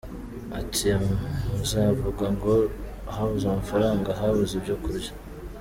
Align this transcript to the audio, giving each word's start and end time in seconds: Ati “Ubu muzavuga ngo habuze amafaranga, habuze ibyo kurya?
Ati 0.59 0.85
“Ubu 0.97 1.11
muzavuga 1.55 2.25
ngo 2.35 2.53
habuze 3.15 3.45
amafaranga, 3.47 4.09
habuze 4.19 4.53
ibyo 4.59 4.75
kurya? 4.83 5.11